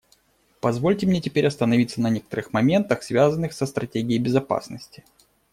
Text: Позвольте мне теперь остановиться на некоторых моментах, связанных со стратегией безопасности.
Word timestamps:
Позвольте 0.61 1.05
мне 1.05 1.21
теперь 1.21 1.45
остановиться 1.45 2.01
на 2.01 2.09
некоторых 2.09 2.53
моментах, 2.53 3.03
связанных 3.03 3.53
со 3.53 3.67
стратегией 3.67 4.17
безопасности. 4.17 5.03